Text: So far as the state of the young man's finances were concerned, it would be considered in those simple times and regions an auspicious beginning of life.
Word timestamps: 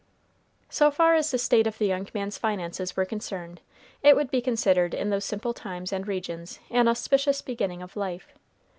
So 0.69 0.89
far 0.89 1.13
as 1.13 1.29
the 1.29 1.37
state 1.37 1.67
of 1.67 1.77
the 1.77 1.85
young 1.85 2.07
man's 2.11 2.35
finances 2.35 2.97
were 2.97 3.05
concerned, 3.05 3.61
it 4.01 4.15
would 4.15 4.31
be 4.31 4.41
considered 4.41 4.95
in 4.95 5.11
those 5.11 5.25
simple 5.25 5.53
times 5.53 5.93
and 5.93 6.07
regions 6.07 6.57
an 6.71 6.87
auspicious 6.87 7.43
beginning 7.43 7.83
of 7.83 7.95
life. 7.95 8.33